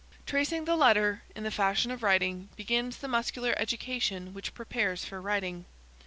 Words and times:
"Tracing 0.25 0.65
the 0.65 0.75
letter, 0.75 1.21
in 1.35 1.43
the 1.43 1.51
fashion 1.51 1.91
of 1.91 2.01
writing, 2.01 2.49
begins 2.55 2.97
the 2.97 3.07
muscular 3.07 3.53
education 3.57 4.33
which 4.33 4.55
prepares 4.55 5.05
for 5.05 5.21
writing. 5.21 5.65